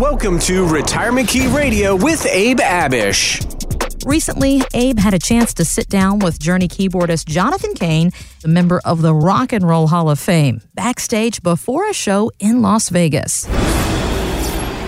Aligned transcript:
Welcome 0.00 0.38
to 0.40 0.66
Retirement 0.66 1.28
Key 1.28 1.46
Radio 1.48 1.94
with 1.94 2.24
Abe 2.24 2.60
Abish. 2.60 3.44
Recently, 4.06 4.62
Abe 4.72 4.98
had 4.98 5.12
a 5.12 5.18
chance 5.18 5.52
to 5.52 5.64
sit 5.66 5.90
down 5.90 6.20
with 6.20 6.40
Journey 6.40 6.68
keyboardist 6.68 7.26
Jonathan 7.26 7.74
Cain, 7.74 8.10
a 8.42 8.48
member 8.48 8.80
of 8.86 9.02
the 9.02 9.12
Rock 9.14 9.52
and 9.52 9.68
Roll 9.68 9.88
Hall 9.88 10.08
of 10.08 10.18
Fame, 10.18 10.62
backstage 10.74 11.42
before 11.42 11.86
a 11.86 11.92
show 11.92 12.30
in 12.38 12.62
Las 12.62 12.88
Vegas. 12.88 13.44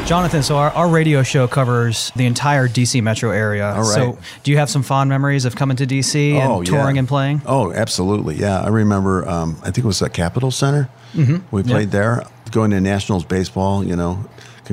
Jonathan, 0.06 0.42
so 0.42 0.56
our, 0.56 0.70
our 0.70 0.88
radio 0.88 1.22
show 1.22 1.46
covers 1.46 2.10
the 2.16 2.24
entire 2.24 2.66
DC 2.66 3.02
metro 3.02 3.32
area. 3.32 3.70
All 3.70 3.82
right. 3.82 3.94
So, 3.94 4.18
do 4.44 4.50
you 4.50 4.56
have 4.56 4.70
some 4.70 4.82
fond 4.82 5.10
memories 5.10 5.44
of 5.44 5.54
coming 5.56 5.76
to 5.76 5.86
DC 5.86 6.32
and 6.36 6.50
Oh, 6.50 6.62
touring 6.62 6.96
yeah. 6.96 7.00
and 7.00 7.08
playing? 7.08 7.42
Oh, 7.44 7.70
absolutely. 7.70 8.36
Yeah, 8.36 8.62
I 8.62 8.68
remember. 8.68 9.28
Um, 9.28 9.58
I 9.60 9.64
think 9.66 9.78
it 9.78 9.84
was 9.84 10.00
at 10.00 10.14
Capitol 10.14 10.50
Center. 10.50 10.88
Mm-hmm. 11.12 11.54
We 11.54 11.64
played 11.64 11.90
there. 11.90 12.22
Going 12.50 12.70
to 12.70 12.80
Nationals 12.80 13.26
baseball. 13.26 13.84
You 13.84 13.94
know, 13.96 14.24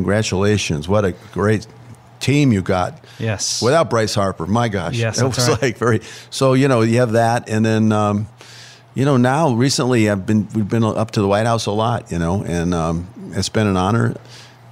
congratulations! 0.03 0.87
What 0.87 1.05
a 1.05 1.11
great 1.33 1.67
team 2.19 2.51
you 2.51 2.61
got. 2.61 2.99
Yes. 3.19 3.61
Without 3.61 3.89
Bryce 3.89 4.15
Harper, 4.15 4.45
my 4.45 4.69
gosh, 4.69 4.95
Yes, 4.95 5.21
it 5.21 5.25
was 5.25 5.47
right. 5.49 5.61
like 5.61 5.77
very. 5.77 6.01
So 6.29 6.53
you 6.53 6.67
know, 6.67 6.81
you 6.81 6.99
have 6.99 7.13
that, 7.13 7.49
and 7.49 7.65
then. 7.65 7.91
Um, 7.91 8.27
you 8.95 9.05
know, 9.05 9.17
now 9.17 9.53
recently 9.53 10.09
I've 10.09 10.25
been 10.25 10.47
we've 10.53 10.67
been 10.67 10.83
up 10.83 11.11
to 11.11 11.21
the 11.21 11.27
White 11.27 11.45
House 11.45 11.67
a 11.67 11.71
lot, 11.71 12.11
you 12.11 12.19
know, 12.19 12.43
and 12.43 12.73
um, 12.73 13.07
it's 13.33 13.47
been 13.47 13.67
an 13.67 13.77
honor 13.77 14.15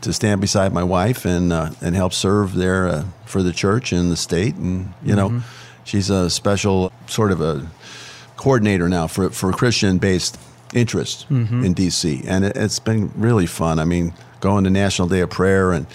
to 0.02 0.12
stand 0.12 0.42
beside 0.42 0.74
my 0.74 0.84
wife 0.84 1.24
and 1.24 1.54
uh, 1.54 1.70
and 1.82 1.96
help 1.96 2.14
serve 2.14 2.56
there 2.56 2.88
uh, 2.88 3.06
for 3.26 3.42
the 3.44 3.54
church 3.54 3.94
and 3.94 4.12
the 4.12 4.18
state, 4.18 4.56
and 4.56 4.92
you 5.04 5.16
Mm-hmm. 5.16 5.36
know, 5.38 5.44
she's 5.86 6.10
a 6.10 6.30
special 6.30 6.92
sort 7.06 7.32
of 7.32 7.40
a 7.42 7.70
coordinator 8.36 8.90
now 8.90 9.08
for 9.08 9.30
for 9.30 9.54
Christian 9.54 9.98
based 10.00 10.38
interest 10.74 11.30
Mm-hmm. 11.30 11.64
in 11.64 11.76
DC, 11.76 12.26
and 12.28 12.44
it, 12.44 12.58
it's 12.58 12.80
been 12.80 13.12
really 13.16 13.46
fun. 13.46 13.80
I 13.80 13.86
mean, 13.86 14.14
going 14.40 14.64
to 14.64 14.70
National 14.70 15.08
Day 15.08 15.22
of 15.22 15.30
Prayer 15.30 15.72
and 15.72 15.88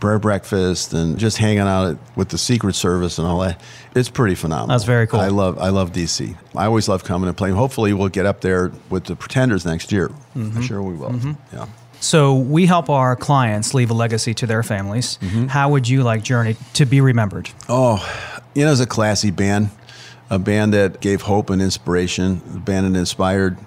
prayer 0.00 0.18
breakfast 0.18 0.92
and 0.92 1.18
just 1.18 1.36
hanging 1.36 1.60
out 1.60 1.98
with 2.16 2.30
the 2.30 2.38
Secret 2.38 2.74
Service 2.74 3.18
and 3.18 3.28
all 3.28 3.40
that. 3.40 3.60
It's 3.94 4.08
pretty 4.08 4.34
phenomenal. 4.34 4.68
That's 4.68 4.84
very 4.84 5.06
cool. 5.06 5.20
I 5.20 5.28
love 5.28 5.58
I 5.58 5.68
love 5.68 5.92
DC. 5.92 6.36
I 6.56 6.64
always 6.64 6.88
love 6.88 7.04
coming 7.04 7.28
and 7.28 7.36
playing. 7.36 7.54
Hopefully, 7.54 7.92
we'll 7.92 8.08
get 8.08 8.26
up 8.26 8.40
there 8.40 8.72
with 8.88 9.04
the 9.04 9.14
Pretenders 9.14 9.64
next 9.64 9.92
year. 9.92 10.08
Mm-hmm. 10.08 10.56
I'm 10.56 10.62
sure 10.62 10.82
we 10.82 10.94
will. 10.94 11.14
Yeah. 11.52 11.66
So, 12.02 12.34
we 12.34 12.64
help 12.64 12.88
our 12.88 13.14
clients 13.14 13.74
leave 13.74 13.90
a 13.90 13.94
legacy 13.94 14.32
to 14.32 14.46
their 14.46 14.62
families. 14.62 15.18
Mm-hmm. 15.18 15.48
How 15.48 15.68
would 15.68 15.86
you 15.86 16.02
like 16.02 16.22
Journey 16.22 16.56
to 16.72 16.86
be 16.86 17.02
remembered? 17.02 17.50
Oh, 17.68 17.98
you 18.54 18.64
know, 18.64 18.72
it's 18.72 18.80
a 18.80 18.86
classy 18.86 19.30
band, 19.30 19.68
a 20.30 20.38
band 20.38 20.72
that 20.72 21.00
gave 21.00 21.20
hope 21.20 21.50
and 21.50 21.60
inspiration, 21.60 22.40
a 22.54 22.58
band 22.58 22.94
that 22.94 22.98
inspired 22.98 23.58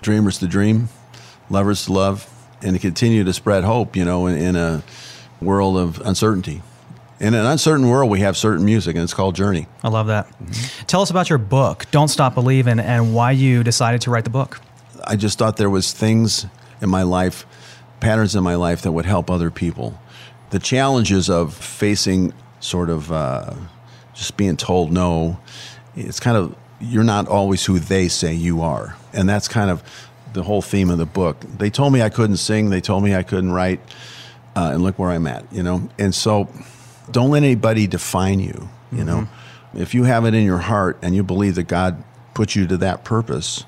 dreamers 0.00 0.38
to 0.38 0.46
dream, 0.46 0.88
lovers 1.50 1.84
to 1.84 1.92
love, 1.92 2.31
and 2.62 2.74
to 2.74 2.80
continue 2.80 3.24
to 3.24 3.32
spread 3.32 3.64
hope, 3.64 3.96
you 3.96 4.04
know, 4.04 4.26
in, 4.26 4.36
in 4.36 4.56
a 4.56 4.82
world 5.40 5.76
of 5.76 6.00
uncertainty. 6.00 6.62
In 7.20 7.34
an 7.34 7.46
uncertain 7.46 7.88
world, 7.88 8.10
we 8.10 8.20
have 8.20 8.36
certain 8.36 8.64
music, 8.64 8.96
and 8.96 9.04
it's 9.04 9.14
called 9.14 9.36
Journey. 9.36 9.68
I 9.84 9.88
love 9.88 10.08
that. 10.08 10.26
Mm-hmm. 10.26 10.86
Tell 10.86 11.02
us 11.02 11.10
about 11.10 11.28
your 11.30 11.38
book, 11.38 11.86
Don't 11.90 12.08
Stop 12.08 12.34
Believing, 12.34 12.80
and 12.80 13.14
why 13.14 13.30
you 13.30 13.62
decided 13.62 14.00
to 14.02 14.10
write 14.10 14.24
the 14.24 14.30
book. 14.30 14.60
I 15.04 15.16
just 15.16 15.38
thought 15.38 15.56
there 15.56 15.70
was 15.70 15.92
things 15.92 16.46
in 16.80 16.90
my 16.90 17.02
life, 17.02 17.46
patterns 18.00 18.34
in 18.34 18.42
my 18.42 18.56
life 18.56 18.82
that 18.82 18.92
would 18.92 19.06
help 19.06 19.30
other 19.30 19.50
people. 19.50 20.00
The 20.50 20.58
challenges 20.58 21.30
of 21.30 21.54
facing 21.54 22.32
sort 22.58 22.90
of 22.90 23.10
uh, 23.12 23.54
just 24.14 24.36
being 24.36 24.56
told 24.56 24.92
no, 24.92 25.38
it's 25.96 26.20
kind 26.20 26.36
of 26.36 26.56
you're 26.80 27.04
not 27.04 27.28
always 27.28 27.64
who 27.64 27.78
they 27.78 28.08
say 28.08 28.34
you 28.34 28.62
are, 28.62 28.96
and 29.12 29.28
that's 29.28 29.46
kind 29.46 29.70
of 29.70 29.82
the 30.32 30.42
whole 30.42 30.62
theme 30.62 30.90
of 30.90 30.98
the 30.98 31.06
book. 31.06 31.40
They 31.40 31.70
told 31.70 31.92
me 31.92 32.02
I 32.02 32.08
couldn't 32.08 32.36
sing, 32.36 32.70
they 32.70 32.80
told 32.80 33.04
me 33.04 33.14
I 33.14 33.22
couldn't 33.22 33.52
write, 33.52 33.80
uh, 34.56 34.70
and 34.74 34.82
look 34.82 34.98
where 34.98 35.10
I'm 35.10 35.26
at, 35.26 35.44
you 35.52 35.62
know. 35.62 35.88
And 35.98 36.14
so, 36.14 36.48
don't 37.10 37.30
let 37.30 37.42
anybody 37.42 37.86
define 37.86 38.40
you. 38.40 38.68
You 38.90 39.04
know, 39.04 39.28
if 39.74 39.94
you 39.94 40.04
have 40.04 40.26
it 40.26 40.34
in 40.34 40.44
your 40.44 40.58
heart 40.58 40.98
and 41.00 41.14
you 41.14 41.22
believe 41.22 41.54
that 41.54 41.64
God 41.64 42.02
put 42.34 42.54
you 42.54 42.66
to 42.66 42.76
that 42.78 43.04
purpose, 43.04 43.64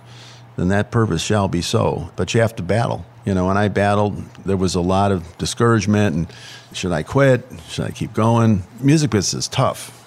then 0.56 0.68
that 0.68 0.90
purpose 0.90 1.22
shall 1.22 1.48
be 1.48 1.62
so. 1.62 2.10
But 2.16 2.34
you 2.34 2.40
have 2.40 2.54
to 2.56 2.62
battle, 2.62 3.06
you 3.24 3.32
know. 3.32 3.48
And 3.48 3.58
I 3.58 3.68
battled. 3.68 4.22
There 4.44 4.56
was 4.56 4.74
a 4.74 4.82
lot 4.82 5.12
of 5.12 5.36
discouragement 5.38 6.14
and 6.14 6.32
should 6.74 6.92
I 6.92 7.02
quit? 7.02 7.44
Should 7.68 7.86
I 7.86 7.90
keep 7.90 8.12
going? 8.12 8.64
Music 8.80 9.10
business 9.10 9.44
is 9.44 9.48
tough. 9.48 10.00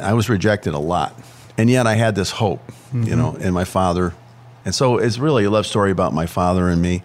I 0.00 0.12
was 0.12 0.28
rejected 0.28 0.74
a 0.74 0.78
lot, 0.78 1.18
and 1.56 1.68
yet 1.70 1.86
I 1.86 1.94
had 1.94 2.14
this 2.14 2.30
hope, 2.30 2.60
you 2.92 3.16
know, 3.16 3.36
and 3.40 3.54
my 3.54 3.64
father. 3.64 4.14
And 4.64 4.74
so 4.74 4.98
it's 4.98 5.18
really 5.18 5.44
a 5.44 5.50
love 5.50 5.66
story 5.66 5.90
about 5.90 6.12
my 6.12 6.26
father 6.26 6.68
and 6.68 6.82
me, 6.82 7.02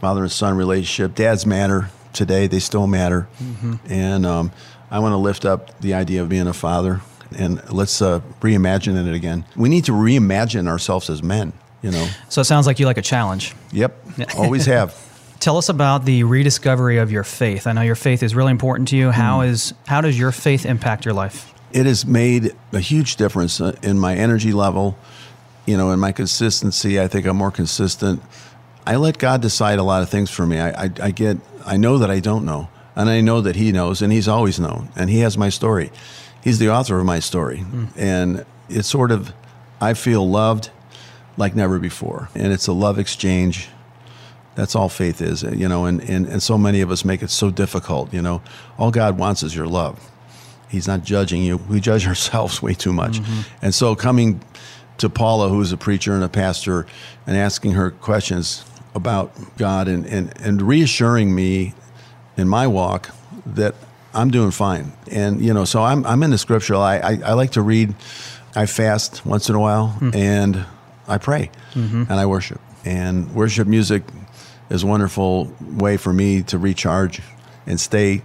father 0.00 0.22
and 0.22 0.32
son 0.32 0.56
relationship. 0.56 1.14
Dads 1.14 1.44
matter 1.46 1.90
today; 2.12 2.46
they 2.46 2.58
still 2.60 2.86
matter, 2.86 3.28
and 3.88 4.24
um, 4.24 4.50
I 4.90 4.98
want 5.00 5.12
to 5.12 5.16
lift 5.18 5.44
up 5.44 5.78
the 5.80 5.94
idea 5.94 6.22
of 6.22 6.28
being 6.28 6.46
a 6.46 6.52
father. 6.54 7.00
And 7.36 7.60
let's 7.72 8.00
uh, 8.00 8.20
reimagine 8.40 9.04
it 9.08 9.12
again. 9.14 9.44
We 9.56 9.68
need 9.68 9.84
to 9.86 9.92
reimagine 9.92 10.68
ourselves 10.68 11.10
as 11.10 11.22
men. 11.22 11.52
You 11.82 11.90
know. 11.90 12.08
So, 12.28 12.40
it 12.40 12.44
sounds 12.44 12.66
like 12.66 12.78
you 12.78 12.86
like 12.86 12.98
a 12.98 13.02
challenge. 13.02 13.54
Yep. 13.72 13.94
Always 14.38 14.66
have. 14.66 14.94
Tell 15.40 15.58
us 15.58 15.68
about 15.68 16.04
the 16.06 16.24
rediscovery 16.24 16.96
of 16.98 17.12
your 17.12 17.24
faith. 17.24 17.66
I 17.66 17.72
know 17.72 17.82
your 17.82 17.94
faith 17.96 18.22
is 18.22 18.34
really 18.34 18.52
important 18.52 18.88
to 18.88 18.96
you. 18.96 19.10
How 19.10 19.40
Hmm. 19.42 19.48
is 19.48 19.74
how 19.86 20.00
does 20.00 20.18
your 20.18 20.32
faith 20.32 20.64
impact 20.64 21.04
your 21.04 21.14
life? 21.14 21.52
it 21.72 21.84
has 21.84 22.06
made 22.06 22.52
a 22.72 22.78
huge 22.80 23.16
difference 23.16 23.60
uh, 23.60 23.76
in 23.82 23.98
my 23.98 24.14
energy 24.14 24.52
level, 24.52 24.96
you 25.66 25.76
know, 25.76 25.90
in 25.90 26.00
my 26.00 26.12
consistency. 26.12 27.00
I 27.00 27.08
think 27.08 27.26
I'm 27.26 27.36
more 27.36 27.50
consistent. 27.50 28.22
I 28.86 28.96
let 28.96 29.18
God 29.18 29.42
decide 29.42 29.78
a 29.78 29.82
lot 29.82 30.02
of 30.02 30.08
things 30.08 30.30
for 30.30 30.46
me. 30.46 30.60
I, 30.60 30.84
I, 30.84 30.90
I 31.02 31.10
get, 31.10 31.38
I 31.64 31.76
know 31.76 31.98
that 31.98 32.10
I 32.10 32.20
don't 32.20 32.44
know, 32.44 32.68
and 32.94 33.10
I 33.10 33.20
know 33.20 33.40
that 33.40 33.56
He 33.56 33.72
knows, 33.72 34.00
and 34.00 34.12
He's 34.12 34.28
always 34.28 34.60
known, 34.60 34.90
and 34.94 35.10
He 35.10 35.20
has 35.20 35.36
my 35.36 35.48
story. 35.48 35.90
He's 36.42 36.60
the 36.60 36.70
author 36.70 36.98
of 37.00 37.04
my 37.04 37.18
story, 37.18 37.58
hmm. 37.58 37.86
and 37.96 38.46
it's 38.68 38.88
sort 38.88 39.10
of, 39.10 39.32
I 39.80 39.94
feel 39.94 40.28
loved 40.28 40.70
like 41.36 41.56
never 41.56 41.78
before, 41.80 42.28
and 42.34 42.52
it's 42.52 42.68
a 42.68 42.72
love 42.72 42.98
exchange. 42.98 43.68
That's 44.54 44.74
all 44.74 44.88
faith 44.88 45.20
is, 45.20 45.42
you 45.42 45.68
know, 45.68 45.84
and, 45.84 46.00
and, 46.08 46.26
and 46.26 46.42
so 46.42 46.56
many 46.56 46.80
of 46.80 46.90
us 46.90 47.04
make 47.04 47.22
it 47.22 47.30
so 47.30 47.50
difficult, 47.50 48.14
you 48.14 48.22
know. 48.22 48.40
All 48.78 48.90
God 48.90 49.18
wants 49.18 49.42
is 49.42 49.54
your 49.54 49.66
love. 49.66 50.10
He's 50.68 50.88
not 50.88 51.04
judging 51.04 51.42
you. 51.42 51.58
We 51.58 51.80
judge 51.80 52.06
ourselves 52.08 52.62
way 52.62 52.72
too 52.72 52.92
much. 52.92 53.20
Mm-hmm. 53.20 53.64
And 53.64 53.74
so 53.74 53.94
coming 53.94 54.40
to 54.98 55.08
Paula, 55.08 55.48
who's 55.48 55.72
a 55.72 55.76
preacher 55.76 56.14
and 56.14 56.24
a 56.24 56.28
pastor, 56.28 56.86
and 57.26 57.36
asking 57.36 57.72
her 57.72 57.90
questions 57.90 58.64
about 58.94 59.32
God 59.58 59.88
and, 59.88 60.06
and, 60.06 60.32
and 60.40 60.62
reassuring 60.62 61.34
me 61.34 61.74
in 62.36 62.48
my 62.48 62.66
walk 62.66 63.10
that 63.44 63.74
I'm 64.14 64.30
doing 64.30 64.50
fine. 64.50 64.92
And, 65.10 65.40
you 65.44 65.52
know, 65.52 65.64
so 65.64 65.82
I'm, 65.84 66.06
I'm 66.06 66.22
in 66.22 66.30
the 66.30 66.38
scripture. 66.38 66.76
I, 66.76 66.98
I, 66.98 67.18
I 67.24 67.32
like 67.34 67.52
to 67.52 67.62
read. 67.62 67.94
I 68.54 68.64
fast 68.64 69.26
once 69.26 69.50
in 69.50 69.54
a 69.54 69.60
while 69.60 69.88
hmm. 69.88 70.10
and 70.14 70.64
I 71.06 71.18
pray 71.18 71.50
mm-hmm. 71.74 72.04
and 72.08 72.12
I 72.12 72.24
worship. 72.24 72.60
And 72.86 73.34
worship 73.34 73.68
music 73.68 74.02
is 74.70 74.82
a 74.82 74.86
wonderful 74.86 75.52
way 75.60 75.98
for 75.98 76.12
me 76.12 76.42
to 76.44 76.58
recharge 76.58 77.20
and 77.66 77.78
stay 77.78 78.22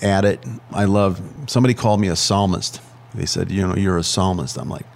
at 0.00 0.24
it. 0.24 0.44
I 0.72 0.84
love, 0.84 1.20
somebody 1.48 1.74
called 1.74 2.00
me 2.00 2.06
a 2.06 2.16
psalmist. 2.16 2.80
They 3.14 3.26
said, 3.26 3.50
you 3.50 3.66
know, 3.66 3.74
you're 3.74 3.98
a 3.98 4.04
psalmist. 4.04 4.56
I'm 4.56 4.68
like, 4.68 4.86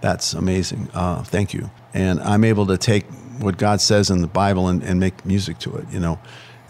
that's 0.00 0.34
amazing. 0.34 0.88
Uh, 0.94 1.22
thank 1.22 1.54
you. 1.54 1.70
And 1.94 2.20
I'm 2.20 2.44
able 2.44 2.66
to 2.66 2.78
take 2.78 3.04
what 3.40 3.56
God 3.56 3.80
says 3.80 4.10
in 4.10 4.20
the 4.20 4.26
Bible 4.28 4.68
and, 4.68 4.82
and 4.82 5.00
make 5.00 5.24
music 5.24 5.58
to 5.60 5.76
it. 5.76 5.86
You 5.90 6.00
know, 6.00 6.18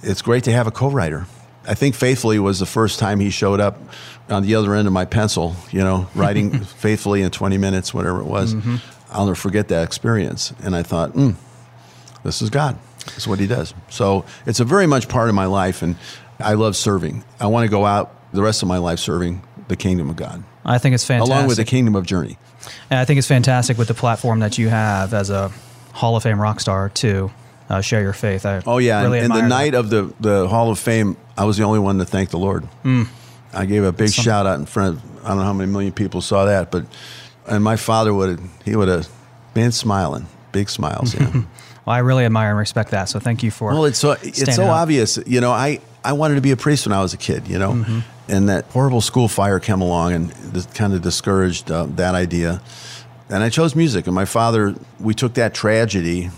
it's 0.03 0.23
great 0.23 0.45
to 0.45 0.53
have 0.53 0.67
a 0.67 0.71
co-writer. 0.71 1.27
I 1.67 1.75
think 1.75 1.95
faithfully 1.95 2.39
was 2.39 2.59
the 2.61 2.67
first 2.67 2.99
time 2.99 3.21
he 3.21 3.31
showed 3.31 3.61
up 3.61 3.79
on 4.31 4.43
the 4.43 4.55
other 4.55 4.75
end 4.75 4.87
of 4.87 4.93
my 4.93 5.05
pencil. 5.05 5.57
You 5.71 5.81
know, 5.81 6.09
writing 6.15 6.61
faithfully 6.61 7.23
in 7.23 7.31
20 7.31 7.59
minutes, 7.59 7.93
whatever 7.93 8.21
it 8.21 8.27
was. 8.27 8.55
I'll 9.11 9.27
never 9.27 9.35
forget 9.35 9.69
that 9.69 9.85
experience. 9.85 10.53
And 10.63 10.75
I 10.75 10.83
thought, 10.83 11.11
hmm, 11.11 11.31
this 12.25 12.43
is 12.43 12.51
God. 12.51 12.79
This 13.07 13.19
is 13.19 13.29
what 13.29 13.39
He 13.39 13.47
does. 13.47 13.75
So 13.89 14.25
it's 14.47 14.61
a 14.61 14.65
very 14.65 14.87
much 14.87 15.09
part 15.09 15.29
of 15.29 15.35
my 15.35 15.47
life, 15.47 15.83
and 15.83 15.97
I 16.39 16.55
love 16.55 16.77
serving. 16.77 17.25
I 17.41 17.47
want 17.47 17.65
to 17.65 17.71
go 17.71 17.87
out 17.87 18.15
the 18.33 18.43
rest 18.43 18.63
of 18.63 18.69
my 18.69 18.79
life 18.79 18.99
serving 18.99 19.43
the 19.69 19.77
kingdom 19.77 20.11
of 20.11 20.17
God, 20.17 20.45
I 20.69 20.79
think 20.79 20.95
it's 20.95 21.05
fantastic. 21.05 21.35
along 21.35 21.49
with 21.49 21.57
the 21.57 21.65
kingdom 21.65 21.95
of 21.95 22.05
Journey. 22.07 22.39
And 22.91 23.01
I 23.01 23.05
think 23.05 23.19
it's 23.19 23.27
fantastic 23.27 23.79
with 23.79 23.89
the 23.89 23.95
platform 23.95 24.41
that 24.41 24.59
you 24.59 24.69
have 24.69 25.15
as 25.15 25.31
a 25.31 25.49
Hall 25.93 26.17
of 26.17 26.23
Fame 26.23 26.41
rock 26.41 26.61
star 26.61 26.91
to 26.91 27.31
uh, 27.71 27.81
share 27.81 28.03
your 28.03 28.13
faith. 28.13 28.45
I 28.47 28.63
Oh 28.67 28.79
yeah, 28.79 29.03
really 29.03 29.21
and, 29.21 29.33
and 29.33 29.45
the 29.45 29.49
night 29.49 29.73
that. 29.73 29.79
of 29.79 29.91
the 29.91 30.13
the 30.21 30.49
Hall 30.49 30.71
of 30.71 30.79
Fame, 30.79 31.17
I 31.37 31.45
was 31.45 31.57
the 31.57 31.65
only 31.65 31.79
one 31.79 31.99
to 31.99 32.05
thank 32.05 32.31
the 32.31 32.39
Lord. 32.39 32.69
I 33.55 33.65
gave 33.65 33.83
a 33.83 33.93
big 33.93 34.11
shout 34.11 34.47
out 34.47 34.59
in 34.59 34.67
front 34.67 34.97
of 34.97 35.25
I 35.25 35.29
don't 35.29 35.39
know 35.39 35.45
how 35.45 35.53
many 35.53 35.71
million 35.71 35.93
people 35.93 36.21
saw 36.21 36.45
that, 36.45 36.71
but 36.71 36.85
and 37.47 37.65
my 37.65 37.77
father 37.77 38.13
would 38.13 38.41
he 38.65 38.77
would 38.77 38.89
have 38.89 39.09
been 39.55 39.73
smiling, 39.73 40.27
big 40.53 40.69
smiles. 40.69 41.15
Yeah. 41.15 41.33
well, 41.33 41.45
I 41.87 41.99
really 41.99 42.25
admire 42.25 42.51
and 42.51 42.59
respect 42.59 42.91
that. 42.91 43.09
So 43.09 43.19
thank 43.19 43.43
you 43.43 43.51
for. 43.51 43.73
well, 43.73 43.87
it's 43.87 43.99
so 43.99 44.17
it's 44.23 44.55
so 44.55 44.65
up. 44.65 44.71
obvious. 44.83 45.19
You 45.27 45.41
know, 45.41 45.51
I 45.51 45.81
I 46.05 46.13
wanted 46.13 46.37
to 46.37 46.41
be 46.43 46.51
a 46.51 46.57
priest 46.57 46.87
when 46.87 46.93
I 46.93 47.01
was 47.03 47.15
a 47.15 47.19
kid. 47.19 47.49
You 47.49 47.59
know, 47.59 47.73
Mm-hmm. 47.73 48.01
And 48.29 48.49
that 48.49 48.65
horrible 48.67 49.01
school 49.01 49.29
fire 49.29 49.59
came 49.59 49.81
along 49.81 50.13
and 50.13 50.31
this 50.31 50.67
kind 50.67 50.93
of 50.93 51.03
discouraged 51.03 51.71
uh, 51.71 51.87
that 51.97 52.15
idea. 52.15 52.61
And 53.31 53.43
I 53.43 53.49
chose 53.49 53.75
music. 53.75 54.07
And 54.07 54.15
my 54.15 54.25
father, 54.25 54.75
we 55.01 55.15
took 55.15 55.35
that 55.35 55.55
tragedy 55.55 56.31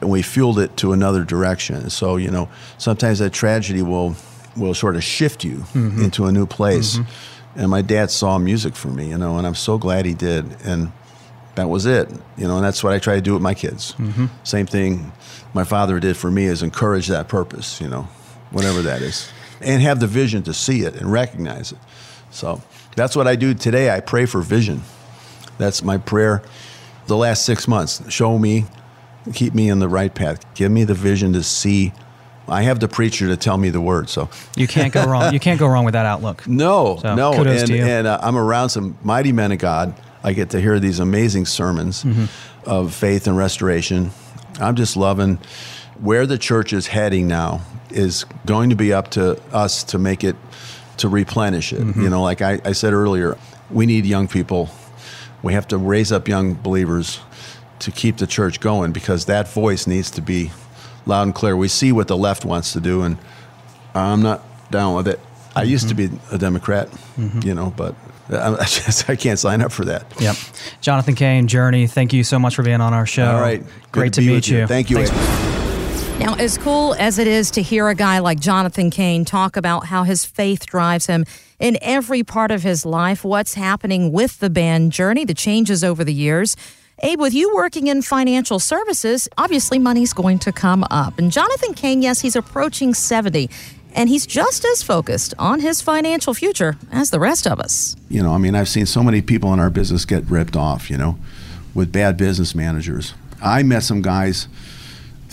and 0.00 0.10
we 0.10 0.22
fueled 0.22 0.58
it 0.58 0.76
to 0.78 0.92
another 0.92 1.24
direction. 1.24 1.90
So, 1.90 2.16
you 2.16 2.30
know, 2.30 2.48
sometimes 2.78 3.18
that 3.18 3.32
tragedy 3.32 3.82
will 3.82 4.16
will 4.56 4.74
sort 4.74 4.96
of 4.96 5.04
shift 5.04 5.44
you 5.44 5.58
mm-hmm. 5.58 6.02
into 6.02 6.24
a 6.24 6.32
new 6.32 6.46
place. 6.46 6.96
Mm-hmm. 6.96 7.60
And 7.60 7.70
my 7.70 7.82
dad 7.82 8.10
saw 8.10 8.38
music 8.38 8.74
for 8.74 8.88
me, 8.88 9.08
you 9.08 9.18
know, 9.18 9.38
and 9.38 9.46
I'm 9.46 9.54
so 9.54 9.78
glad 9.78 10.06
he 10.06 10.14
did. 10.14 10.44
And 10.64 10.92
that 11.56 11.68
was 11.68 11.86
it, 11.86 12.10
you 12.36 12.46
know, 12.46 12.56
and 12.56 12.64
that's 12.64 12.84
what 12.84 12.92
I 12.92 12.98
try 12.98 13.16
to 13.16 13.20
do 13.20 13.32
with 13.32 13.42
my 13.42 13.54
kids. 13.54 13.92
Mm-hmm. 13.92 14.26
Same 14.44 14.66
thing 14.66 15.12
my 15.54 15.64
father 15.64 15.98
did 15.98 16.16
for 16.16 16.30
me 16.30 16.44
is 16.44 16.62
encourage 16.62 17.08
that 17.08 17.28
purpose, 17.28 17.80
you 17.80 17.88
know, 17.88 18.02
whatever 18.50 18.82
that 18.82 19.02
is, 19.02 19.30
and 19.60 19.82
have 19.82 20.00
the 20.00 20.06
vision 20.06 20.42
to 20.44 20.54
see 20.54 20.82
it 20.82 20.94
and 20.96 21.10
recognize 21.10 21.72
it. 21.72 21.78
So 22.30 22.62
that's 22.94 23.16
what 23.16 23.26
I 23.26 23.36
do 23.36 23.54
today. 23.54 23.94
I 23.94 24.00
pray 24.00 24.26
for 24.26 24.40
vision. 24.42 24.82
That's 25.58 25.82
my 25.82 25.98
prayer 25.98 26.42
the 27.06 27.16
last 27.16 27.44
six 27.44 27.66
months. 27.66 28.02
Show 28.12 28.38
me, 28.38 28.66
keep 29.32 29.54
me 29.54 29.68
in 29.68 29.78
the 29.78 29.88
right 29.88 30.14
path. 30.14 30.44
Give 30.54 30.70
me 30.70 30.84
the 30.84 30.94
vision 30.94 31.32
to 31.34 31.42
see. 31.42 31.92
I 32.48 32.62
have 32.62 32.78
the 32.78 32.88
preacher 32.88 33.26
to 33.28 33.36
tell 33.36 33.56
me 33.58 33.70
the 33.70 33.80
word. 33.80 34.08
So 34.08 34.28
You 34.56 34.68
can't 34.68 34.92
go 34.92 35.04
wrong. 35.04 35.32
You 35.32 35.40
can't 35.40 35.58
go 35.58 35.66
wrong 35.66 35.84
with 35.84 35.94
that 35.94 36.06
outlook. 36.06 36.46
no, 36.48 36.98
So, 37.02 37.14
no, 37.14 37.32
kudos 37.34 37.60
and, 37.62 37.68
to 37.70 37.76
you. 37.76 37.84
and 37.84 38.06
uh, 38.06 38.20
I'm 38.22 38.36
around 38.36 38.68
some 38.68 38.96
mighty 39.02 39.32
men 39.32 39.50
of 39.52 39.58
God. 39.58 39.94
I 40.22 40.32
get 40.32 40.50
to 40.50 40.60
hear 40.60 40.78
these 40.78 40.98
amazing 41.00 41.46
sermons 41.46 42.04
Mm-hmm. 42.04 42.24
of 42.68 42.94
faith 42.94 43.26
and 43.26 43.36
restoration. 43.36 44.10
I'm 44.60 44.76
just 44.76 44.96
loving 44.96 45.38
where 46.00 46.26
the 46.26 46.38
church 46.38 46.72
is 46.72 46.88
heading 46.88 47.26
now. 47.26 47.62
Is 47.90 48.24
going 48.44 48.70
to 48.70 48.76
be 48.76 48.92
up 48.92 49.12
to 49.12 49.40
us 49.52 49.84
to 49.84 49.98
make 49.98 50.24
it 50.24 50.36
to 50.98 51.08
replenish 51.08 51.72
it. 51.72 51.80
Mm-hmm. 51.80 52.02
You 52.02 52.10
know, 52.10 52.22
like 52.22 52.42
I, 52.42 52.60
I 52.64 52.72
said 52.72 52.92
earlier, 52.92 53.38
we 53.70 53.86
need 53.86 54.04
young 54.04 54.28
people. 54.28 54.70
We 55.42 55.52
have 55.52 55.68
to 55.68 55.78
raise 55.78 56.10
up 56.12 56.28
young 56.28 56.54
believers 56.54 57.20
to 57.78 57.90
keep 57.90 58.16
the 58.16 58.26
church 58.26 58.60
going 58.60 58.92
because 58.92 59.26
that 59.26 59.48
voice 59.48 59.86
needs 59.86 60.10
to 60.12 60.20
be 60.20 60.50
loud 61.06 61.22
and 61.22 61.34
clear. 61.34 61.56
We 61.56 61.68
see 61.68 61.92
what 61.92 62.08
the 62.08 62.16
left 62.16 62.44
wants 62.44 62.72
to 62.72 62.80
do, 62.80 63.02
and 63.02 63.18
I'm 63.94 64.22
not 64.22 64.42
down 64.70 64.96
with 64.96 65.08
it. 65.08 65.20
I 65.54 65.62
used 65.62 65.88
to 65.88 65.94
be 65.94 66.10
a 66.32 66.38
Democrat, 66.38 66.88
you 67.16 67.54
know, 67.54 67.72
but 67.76 67.94
I, 68.28 68.56
just 68.64 69.08
I 69.08 69.16
can't 69.16 69.38
sign 69.38 69.62
up 69.62 69.72
for 69.72 69.84
that. 69.86 70.04
Yep. 70.20 70.36
Jonathan 70.80 71.14
Cain, 71.14 71.46
Journey, 71.46 71.86
thank 71.86 72.12
you 72.12 72.24
so 72.24 72.38
much 72.38 72.54
for 72.54 72.62
being 72.62 72.80
on 72.80 72.92
our 72.92 73.06
show. 73.06 73.26
All 73.26 73.40
right, 73.40 73.62
Good 73.62 73.92
Great 73.92 74.12
to, 74.14 74.20
meet 74.20 74.32
with 74.32 74.48
you. 74.48 74.66
Thank 74.66 74.90
you. 74.90 75.06
Now, 76.18 76.34
as 76.34 76.56
cool 76.56 76.94
as 76.94 77.18
it 77.18 77.26
is 77.26 77.50
to 77.52 77.62
hear 77.62 77.88
a 77.88 77.94
guy 77.94 78.20
like 78.20 78.40
Jonathan 78.40 78.90
Cain 78.90 79.26
talk 79.26 79.56
about 79.56 79.86
how 79.86 80.02
his 80.02 80.24
faith 80.24 80.64
drives 80.64 81.06
him 81.06 81.26
in 81.58 81.78
every 81.82 82.22
part 82.22 82.50
of 82.50 82.62
his 82.62 82.86
life, 82.86 83.22
what's 83.22 83.54
happening 83.54 84.12
with 84.12 84.38
the 84.38 84.48
band 84.48 84.92
Journey, 84.92 85.24
the 85.26 85.34
changes 85.34 85.84
over 85.84 86.04
the 86.04 86.14
years. 86.14 86.56
Abe, 87.00 87.20
with 87.20 87.34
you 87.34 87.54
working 87.54 87.88
in 87.88 88.00
financial 88.00 88.58
services, 88.58 89.28
obviously 89.36 89.78
money's 89.78 90.14
going 90.14 90.38
to 90.40 90.52
come 90.52 90.84
up. 90.90 91.18
And 91.18 91.30
Jonathan 91.30 91.74
Cain, 91.74 92.00
yes, 92.00 92.22
he's 92.22 92.34
approaching 92.34 92.94
70, 92.94 93.50
and 93.94 94.08
he's 94.08 94.26
just 94.26 94.64
as 94.64 94.82
focused 94.82 95.34
on 95.38 95.60
his 95.60 95.82
financial 95.82 96.32
future 96.32 96.76
as 96.90 97.10
the 97.10 97.20
rest 97.20 97.46
of 97.46 97.60
us. 97.60 97.94
You 98.08 98.22
know, 98.22 98.32
I 98.32 98.38
mean, 98.38 98.54
I've 98.54 98.70
seen 98.70 98.86
so 98.86 99.02
many 99.02 99.20
people 99.20 99.52
in 99.52 99.60
our 99.60 99.70
business 99.70 100.06
get 100.06 100.24
ripped 100.24 100.56
off. 100.56 100.90
You 100.90 100.96
know, 100.96 101.18
with 101.74 101.92
bad 101.92 102.16
business 102.16 102.54
managers. 102.54 103.12
I 103.42 103.62
met 103.62 103.82
some 103.82 104.00
guys 104.00 104.48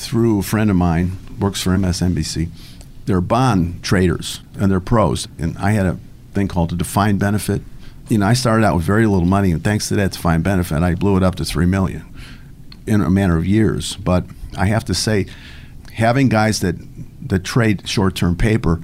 through 0.04 0.40
a 0.40 0.44
friend 0.44 0.70
of 0.70 0.76
mine 0.76 1.18
works 1.40 1.62
for 1.62 1.72
MSNBC. 1.72 2.50
They're 3.06 3.22
bond 3.22 3.84
traders 3.84 4.42
and 4.60 4.72
they're 4.72 4.80
pros. 4.80 5.28
And 5.38 5.58
I 5.58 5.72
had 5.72 5.86
a 5.86 5.98
thing 6.34 6.48
called 6.48 6.72
a 6.74 6.76
defined 6.76 7.20
benefit. 7.20 7.62
You 8.10 8.18
know, 8.18 8.28
I 8.28 8.34
started 8.34 8.66
out 8.66 8.76
with 8.76 8.84
very 8.84 9.06
little 9.06 9.26
money, 9.28 9.52
and 9.52 9.64
thanks 9.64 9.88
to 9.88 9.96
that 9.96 10.12
defined 10.12 10.44
benefit, 10.44 10.84
I 10.84 10.96
blew 10.96 11.16
it 11.16 11.24
up 11.24 11.36
to 11.36 11.46
three 11.46 11.66
million 11.66 12.06
in 12.86 13.02
a 13.02 13.10
matter 13.10 13.38
of 13.38 13.46
years. 13.46 13.96
But 13.96 14.26
I 14.58 14.66
have 14.66 14.84
to 14.86 14.94
say, 14.94 15.26
having 15.94 16.28
guys 16.30 16.60
that 16.60 16.76
that 17.30 17.44
trade 17.46 17.88
short-term 17.88 18.36
paper, 18.36 18.82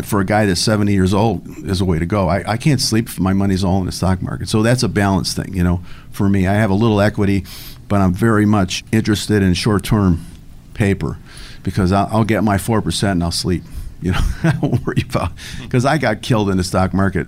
and 0.00 0.08
for 0.08 0.20
a 0.20 0.24
guy 0.24 0.46
that's 0.46 0.62
70 0.62 0.94
years 0.94 1.12
old, 1.12 1.46
is 1.66 1.82
a 1.82 1.84
way 1.84 1.98
to 1.98 2.06
go. 2.06 2.26
I, 2.26 2.52
I 2.52 2.56
can't 2.56 2.80
sleep 2.80 3.06
if 3.06 3.20
my 3.20 3.34
money's 3.34 3.62
all 3.62 3.80
in 3.80 3.86
the 3.86 3.92
stock 3.92 4.22
market. 4.22 4.48
So 4.48 4.62
that's 4.62 4.82
a 4.82 4.88
balance 4.88 5.34
thing, 5.34 5.52
you 5.52 5.62
know. 5.62 5.82
For 6.10 6.26
me, 6.26 6.46
I 6.46 6.54
have 6.54 6.70
a 6.70 6.74
little 6.74 7.02
equity, 7.02 7.44
but 7.86 8.00
I'm 8.00 8.14
very 8.14 8.46
much 8.46 8.82
interested 8.92 9.42
in 9.42 9.52
short-term 9.52 10.24
paper 10.72 11.18
because 11.62 11.92
I'll, 11.92 12.08
I'll 12.10 12.24
get 12.24 12.42
my 12.42 12.56
four 12.56 12.80
percent 12.80 13.12
and 13.12 13.24
I'll 13.24 13.30
sleep. 13.30 13.62
You 14.02 14.12
know, 14.12 14.20
I 14.42 14.52
don't 14.58 14.86
worry 14.86 15.02
about 15.06 15.32
because 15.60 15.84
I 15.84 15.98
got 15.98 16.22
killed 16.22 16.48
in 16.48 16.56
the 16.56 16.64
stock 16.64 16.94
market 16.94 17.26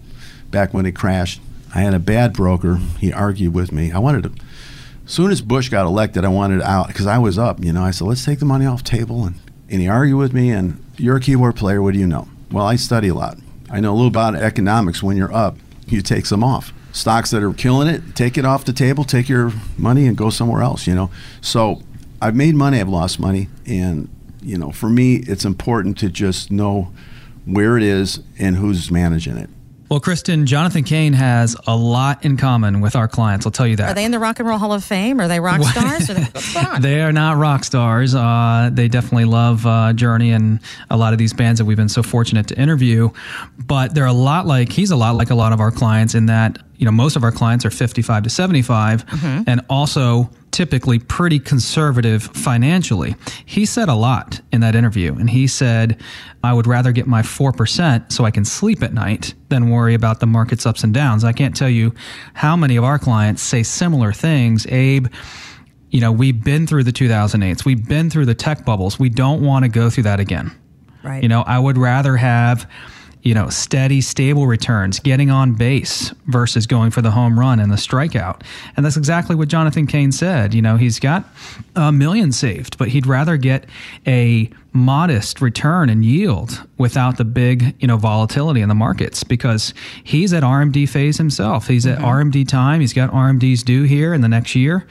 back 0.51 0.73
when 0.73 0.87
it 0.87 0.93
crashed. 0.93 1.39
I 1.75 1.81
had 1.81 1.93
a 1.93 1.99
bad 1.99 2.33
broker. 2.33 2.77
He 2.99 3.13
argued 3.13 3.53
with 3.53 3.73
me. 3.73 3.93
I 3.93 3.99
wanted 3.99 4.23
to. 4.23 4.43
As 5.05 5.13
soon 5.13 5.31
as 5.31 5.43
Bush 5.43 5.69
got 5.69 5.85
elected, 5.85 6.25
I 6.25 6.29
wanted 6.29 6.63
out 6.63 6.87
because 6.87 7.07
I 7.07 7.19
was 7.19 7.37
up. 7.37 7.63
You 7.63 7.75
know, 7.75 7.83
I 7.83 7.91
said, 7.91 8.09
"Let's 8.09 8.25
take 8.25 8.39
the 8.39 8.47
money 8.47 8.65
off 8.65 8.83
table." 8.83 9.27
And, 9.27 9.35
and 9.69 9.83
he 9.83 9.87
argued 9.87 10.17
with 10.17 10.33
me. 10.33 10.49
And 10.49 10.83
you're 10.97 11.17
a 11.17 11.21
keyboard 11.21 11.57
player. 11.57 11.83
What 11.83 11.93
do 11.93 12.01
you 12.01 12.07
know? 12.07 12.27
Well, 12.53 12.67
I 12.67 12.77
study 12.77 13.09
a 13.09 13.15
lot. 13.15 13.39
I 13.71 13.81
know 13.81 13.93
a 13.93 13.95
little 13.95 14.09
about 14.09 14.35
economics. 14.35 15.03
When 15.03 15.17
you're 15.17 15.33
up, 15.33 15.57
you 15.87 16.03
take 16.03 16.27
some 16.27 16.45
off. 16.45 16.73
Stocks 16.93 17.31
that 17.31 17.43
are 17.43 17.55
killing 17.55 17.89
it, 17.89 18.15
take 18.15 18.37
it 18.37 18.45
off 18.45 18.67
the 18.67 18.75
table. 18.75 19.05
Take 19.05 19.29
your 19.29 19.53
money 19.79 20.07
and 20.07 20.17
go 20.17 20.29
somewhere 20.29 20.63
else. 20.63 20.87
You 20.87 20.95
know. 20.95 21.11
So 21.41 21.81
I've 22.21 22.37
made 22.37 22.55
money. 22.55 22.79
I've 22.79 22.89
lost 22.89 23.19
money, 23.19 23.49
and 23.67 24.11
you 24.43 24.59
know, 24.59 24.71
for 24.71 24.91
me, 24.91 25.17
it's 25.17 25.47
important 25.47 25.97
to 25.99 26.11
just 26.11 26.51
know 26.51 26.93
where 27.47 27.79
it 27.79 27.83
is 27.83 28.21
and 28.39 28.57
who's 28.57 28.91
managing 28.91 29.39
it. 29.39 29.49
Well, 29.93 30.01
Kristen, 30.01 30.47
Jonathan 30.47 30.85
Cain 30.85 31.13
has 31.13 31.55
a 31.67 31.77
lot 31.77 32.25
in 32.25 32.39
common 32.39 32.81
with 32.81 32.97
our 32.97 33.07
clients. 33.07 33.45
I'll 33.45 33.53
tell 33.53 33.67
you 33.67 33.77
that. 33.77 33.91
Are 33.91 33.95
they 33.95 34.07
in 34.07 34.11
the 34.11 34.19
Rock 34.19 34.39
and 34.39 34.49
Roll 34.49 34.57
Hall 34.57 34.73
of 34.73 34.83
Fame? 34.83 35.21
Are 35.21 35.29
they 35.29 35.39
rock 35.39 35.63
stars? 35.63 36.07
Going 36.07 36.67
on? 36.67 36.81
They 36.81 37.03
are 37.03 37.13
not 37.13 37.37
rock 37.37 37.63
stars. 37.63 38.15
Uh, 38.15 38.71
they 38.73 38.89
definitely 38.89 39.27
love 39.27 39.67
uh, 39.67 39.93
Journey 39.93 40.31
and 40.31 40.61
a 40.89 40.97
lot 40.97 41.13
of 41.13 41.19
these 41.19 41.35
bands 41.35 41.59
that 41.59 41.67
we've 41.67 41.77
been 41.77 41.91
so 41.91 42.03
fortunate 42.03 42.47
to 42.47 42.59
interview. 42.59 43.11
But 43.67 43.95
they're 43.95 44.07
a 44.07 44.15
lot 44.15 44.47
like 44.47 44.73
he's 44.73 44.93
a 44.93 44.97
lot 44.97 45.17
like 45.17 45.29
a 45.29 45.35
lot 45.35 45.53
of 45.53 45.61
our 45.61 45.71
clients 45.71 46.15
in 46.15 46.25
that 46.25 46.57
you 46.79 46.87
know 46.87 46.91
most 46.91 47.17
of 47.17 47.23
our 47.23 47.31
clients 47.31 47.67
are 47.67 47.71
55 47.71 48.23
to 48.23 48.31
75, 48.31 49.05
and 49.47 49.61
also 49.69 50.31
typically 50.53 50.99
pretty 50.99 51.39
conservative 51.39 52.23
financially. 52.23 53.17
He 53.45 53.67
said 53.67 53.89
a 53.89 53.95
lot 53.95 54.41
in 54.53 54.61
that 54.61 54.77
interview, 54.77 55.15
and 55.15 55.29
he 55.29 55.47
said, 55.47 56.01
"I 56.45 56.53
would 56.53 56.67
rather 56.67 56.93
get 56.93 57.07
my 57.07 57.23
four 57.23 57.53
percent 57.53 58.13
so 58.13 58.25
I 58.25 58.31
can 58.31 58.45
sleep 58.45 58.83
at 58.83 58.95
night 58.95 59.35
than 59.49 59.71
worry 59.71 59.95
about 59.95 60.21
the 60.21 60.27
market's 60.27 60.67
ups 60.67 60.85
and 60.85 60.95
downs." 60.95 61.25
I 61.25 61.33
can't 61.33 61.57
tell 61.57 61.71
you 61.71 61.95
how 62.35 62.57
many 62.57 62.77
of 62.77 62.85
our 62.85 62.99
clients 62.99 63.43
say 63.43 63.63
similar 63.63 64.13
things. 64.13 64.67
Abe 64.69 65.09
you 65.93 66.01
know, 66.01 66.11
we've 66.11 66.43
been 66.43 66.67
through 66.67 66.85
the 66.85 66.93
2008s. 66.93 67.67
We've 67.67 67.87
been 67.87 68.09
through 68.09 68.25
the 68.25 68.35
tech 68.35 68.65
bubbles. 68.65 68.99
We 68.99 69.11
don't 69.11 69.43
want 69.43 69.65
to 69.65 69.69
go 69.69 69.91
through 69.91 70.05
that 70.05 70.21
again. 70.21 70.51
Right. 71.03 71.23
You 71.23 71.29
know, 71.29 71.43
I 71.43 71.59
would 71.59 71.77
rather 71.77 72.17
have, 72.17 72.69
you 73.23 73.35
know, 73.35 73.49
steady, 73.49 74.01
stable 74.01 74.47
returns, 74.47 74.99
getting 74.99 75.31
on 75.31 75.55
base 75.55 76.13
versus 76.27 76.67
going 76.67 76.91
for 76.91 77.03
the 77.03 77.11
home 77.11 77.39
run 77.39 77.61
and 77.61 77.71
the 77.71 77.77
strikeout. 77.77 78.43
And 78.77 78.85
that's 78.85 78.97
exactly 78.97 79.37
what 79.37 79.49
Jonathan 79.49 79.87
Cain 79.87 80.11
said. 80.11 80.55
You 80.55 80.63
know, 80.63 80.77
he's 80.77 80.99
got 80.99 81.25
a 81.77 81.93
million 81.93 82.33
saved, 82.33 82.79
but 82.79 82.89
he'd 82.89 83.07
rather 83.07 83.37
get 83.37 83.67
a 84.07 84.51
modest 84.73 85.41
return 85.41 85.89
and 85.89 86.05
yield 86.05 86.67
without 86.79 87.19
the 87.19 87.25
big, 87.25 87.75
you 87.81 87.87
know, 87.87 87.97
volatility 87.97 88.61
in 88.61 88.69
the 88.69 88.75
markets 88.75 89.23
because 89.23 89.75
he's 90.03 90.33
at 90.33 90.43
RMD 90.43 90.89
phase 90.89 91.19
himself. 91.19 91.69
He's 91.69 91.87
at 91.87 91.99
mm-hmm. 91.99 92.07
RMD 92.07 92.49
time. 92.49 92.81
He's 92.81 92.95
got 92.95 93.11
RMDs 93.11 93.65
due 93.65 93.85
here 93.85 94.15
in 94.15 94.23
the 94.23 94.29
next 94.29 94.55
year. 94.55 94.87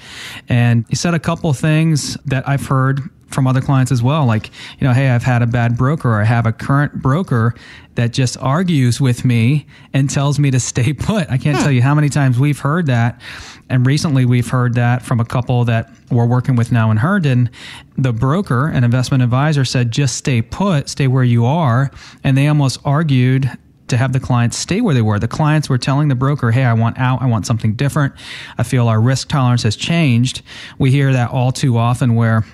And 0.47 0.85
he 0.87 0.95
said 0.95 1.13
a 1.13 1.19
couple 1.19 1.49
of 1.49 1.57
things 1.57 2.15
that 2.25 2.47
I've 2.47 2.67
heard 2.67 3.01
from 3.33 3.47
other 3.47 3.61
clients 3.61 3.91
as 3.91 4.03
well. 4.03 4.25
Like, 4.25 4.49
you 4.79 4.87
know, 4.87 4.93
hey, 4.93 5.09
I've 5.09 5.23
had 5.23 5.41
a 5.41 5.47
bad 5.47 5.77
broker 5.77 6.09
or 6.09 6.21
I 6.21 6.25
have 6.25 6.45
a 6.45 6.51
current 6.51 7.01
broker 7.01 7.55
that 7.95 8.13
just 8.13 8.37
argues 8.37 9.01
with 9.01 9.25
me 9.25 9.65
and 9.93 10.09
tells 10.09 10.39
me 10.39 10.51
to 10.51 10.59
stay 10.59 10.93
put. 10.93 11.29
I 11.29 11.37
can't 11.37 11.57
hmm. 11.57 11.63
tell 11.63 11.71
you 11.71 11.81
how 11.81 11.95
many 11.95 12.09
times 12.09 12.39
we've 12.39 12.59
heard 12.59 12.87
that. 12.87 13.21
And 13.69 13.85
recently 13.85 14.25
we've 14.25 14.49
heard 14.49 14.75
that 14.75 15.01
from 15.01 15.19
a 15.19 15.25
couple 15.25 15.63
that 15.65 15.89
we're 16.09 16.25
working 16.25 16.55
with 16.55 16.71
now 16.71 16.91
in 16.91 16.97
Herndon. 16.97 17.49
The 17.97 18.13
broker, 18.13 18.67
an 18.67 18.83
investment 18.83 19.23
advisor, 19.23 19.63
said, 19.63 19.91
just 19.91 20.17
stay 20.17 20.41
put, 20.41 20.89
stay 20.89 21.07
where 21.07 21.23
you 21.23 21.45
are. 21.45 21.91
And 22.23 22.37
they 22.37 22.47
almost 22.47 22.79
argued 22.83 23.49
to 23.91 23.97
have 23.97 24.13
the 24.13 24.19
clients 24.19 24.57
stay 24.57 24.81
where 24.81 24.93
they 24.93 25.01
were. 25.01 25.19
The 25.19 25.27
clients 25.27 25.69
were 25.69 25.77
telling 25.77 26.07
the 26.07 26.15
broker, 26.15 26.51
hey, 26.51 26.63
I 26.63 26.73
want 26.73 26.97
out, 26.97 27.21
I 27.21 27.27
want 27.27 27.45
something 27.45 27.73
different. 27.73 28.13
I 28.57 28.63
feel 28.63 28.87
our 28.87 28.99
risk 28.99 29.27
tolerance 29.27 29.63
has 29.63 29.75
changed. 29.75 30.41
We 30.79 30.91
hear 30.91 31.13
that 31.13 31.29
all 31.29 31.51
too 31.51 31.77
often 31.77 32.15
where 32.15 32.45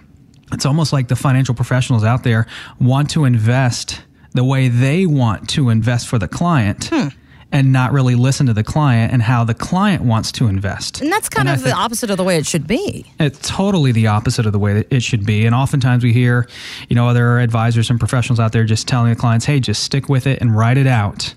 it's 0.51 0.65
almost 0.65 0.93
like 0.93 1.07
the 1.07 1.15
financial 1.15 1.55
professionals 1.55 2.03
out 2.03 2.23
there 2.23 2.47
want 2.79 3.09
to 3.11 3.25
invest 3.25 4.01
the 4.33 4.43
way 4.43 4.67
they 4.67 5.05
want 5.05 5.49
to 5.49 5.69
invest 5.69 6.07
for 6.07 6.19
the 6.19 6.27
client 6.27 6.89
hmm. 6.91 7.07
and 7.51 7.73
not 7.73 7.91
really 7.91 8.13
listen 8.13 8.45
to 8.45 8.53
the 8.53 8.63
client 8.63 9.11
and 9.11 9.21
how 9.21 9.43
the 9.43 9.53
client 9.53 10.03
wants 10.03 10.31
to 10.31 10.47
invest. 10.47 11.01
and 11.01 11.11
that's 11.11 11.27
kind 11.27 11.49
I 11.49 11.53
of 11.53 11.63
the 11.63 11.71
opposite 11.71 12.09
of 12.09 12.17
the 12.17 12.23
way 12.23 12.37
it 12.37 12.45
should 12.45 12.67
be. 12.67 13.05
it's 13.19 13.49
totally 13.49 13.91
the 13.91 14.07
opposite 14.07 14.45
of 14.45 14.51
the 14.51 14.59
way 14.59 14.73
that 14.75 14.93
it 14.93 15.01
should 15.01 15.25
be. 15.25 15.45
And 15.45 15.55
oftentimes 15.55 16.03
we 16.03 16.13
hear, 16.13 16.47
you 16.87 16.95
know, 16.95 17.07
other 17.07 17.39
advisors 17.39 17.89
and 17.89 17.99
professionals 17.99 18.39
out 18.39 18.51
there 18.51 18.63
just 18.63 18.87
telling 18.87 19.09
the 19.09 19.15
clients, 19.15 19.45
hey, 19.45 19.59
just 19.59 19.83
stick 19.83 20.07
with 20.07 20.27
it 20.27 20.39
and 20.39 20.55
write 20.55 20.77
it 20.77 20.87
out. 20.87 21.33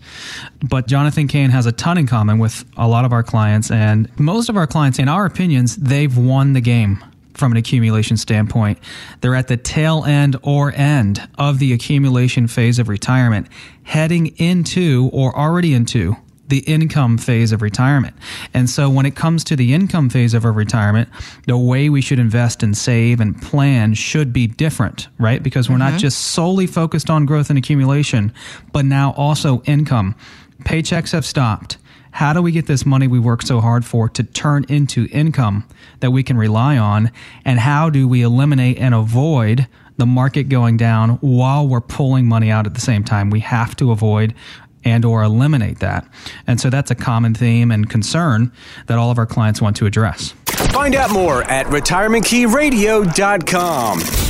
But 0.68 0.86
Jonathan 0.86 1.26
Cain 1.26 1.50
has 1.50 1.64
a 1.64 1.72
ton 1.72 1.96
in 1.96 2.06
common 2.06 2.38
with 2.38 2.64
a 2.76 2.86
lot 2.86 3.04
of 3.06 3.12
our 3.12 3.22
clients. 3.22 3.70
And 3.70 4.10
most 4.18 4.50
of 4.50 4.56
our 4.58 4.66
clients, 4.66 4.98
in 4.98 5.08
our 5.08 5.24
opinions, 5.24 5.76
they've 5.76 6.16
won 6.16 6.52
the 6.52 6.60
game 6.60 7.02
from 7.40 7.50
an 7.50 7.58
accumulation 7.58 8.16
standpoint. 8.16 8.78
They're 9.20 9.34
at 9.34 9.48
the 9.48 9.56
tail 9.56 10.04
end 10.04 10.36
or 10.42 10.72
end 10.72 11.28
of 11.36 11.58
the 11.58 11.72
accumulation 11.72 12.46
phase 12.46 12.78
of 12.78 12.88
retirement, 12.88 13.48
heading 13.82 14.28
into 14.38 15.10
or 15.12 15.36
already 15.36 15.74
into 15.74 16.16
the 16.50 16.58
income 16.58 17.16
phase 17.16 17.52
of 17.52 17.62
retirement. 17.62 18.14
And 18.52 18.68
so 18.68 18.90
when 18.90 19.06
it 19.06 19.16
comes 19.16 19.44
to 19.44 19.56
the 19.56 19.72
income 19.72 20.10
phase 20.10 20.34
of 20.34 20.44
our 20.44 20.52
retirement, 20.52 21.08
the 21.46 21.56
way 21.56 21.88
we 21.88 22.02
should 22.02 22.18
invest 22.18 22.62
and 22.62 22.76
save 22.76 23.20
and 23.20 23.40
plan 23.40 23.94
should 23.94 24.32
be 24.32 24.46
different, 24.46 25.08
right? 25.18 25.42
Because 25.42 25.68
we're 25.68 25.76
mm-hmm. 25.76 25.92
not 25.92 26.00
just 26.00 26.18
solely 26.18 26.66
focused 26.66 27.08
on 27.08 27.24
growth 27.24 27.50
and 27.50 27.58
accumulation, 27.58 28.32
but 28.72 28.84
now 28.84 29.12
also 29.12 29.62
income. 29.62 30.14
Paychecks 30.64 31.12
have 31.12 31.24
stopped. 31.24 31.78
How 32.12 32.32
do 32.32 32.42
we 32.42 32.52
get 32.52 32.66
this 32.66 32.84
money 32.84 33.06
we 33.06 33.18
work 33.18 33.42
so 33.42 33.60
hard 33.60 33.84
for 33.84 34.08
to 34.10 34.22
turn 34.22 34.64
into 34.68 35.08
income 35.10 35.66
that 36.00 36.10
we 36.10 36.22
can 36.22 36.36
rely 36.36 36.76
on? 36.76 37.10
And 37.44 37.58
how 37.58 37.90
do 37.90 38.06
we 38.08 38.22
eliminate 38.22 38.78
and 38.78 38.94
avoid 38.94 39.66
the 39.96 40.06
market 40.06 40.48
going 40.48 40.76
down 40.76 41.10
while 41.20 41.68
we're 41.68 41.80
pulling 41.80 42.26
money 42.26 42.50
out 42.50 42.66
at 42.66 42.74
the 42.74 42.80
same 42.80 43.04
time? 43.04 43.30
We 43.30 43.40
have 43.40 43.76
to 43.76 43.92
avoid 43.92 44.34
and 44.84 45.04
or 45.04 45.22
eliminate 45.22 45.80
that. 45.80 46.08
And 46.46 46.58
so 46.60 46.70
that's 46.70 46.90
a 46.90 46.94
common 46.94 47.34
theme 47.34 47.70
and 47.70 47.90
concern 47.90 48.50
that 48.86 48.98
all 48.98 49.10
of 49.10 49.18
our 49.18 49.26
clients 49.26 49.60
want 49.60 49.76
to 49.76 49.84
address. 49.86 50.32
Find 50.46 50.94
out 50.94 51.10
more 51.10 51.42
at 51.44 51.66
retirementkeyradio.com. 51.66 54.29